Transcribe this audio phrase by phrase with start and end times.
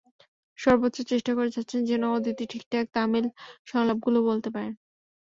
[0.59, 3.25] সর্বোচ্চ চেষ্টা করে যাচ্ছেন যেন অদিতি ঠিকঠাক তামিল
[3.67, 4.73] সংলাপগুলো বলতে পারেন।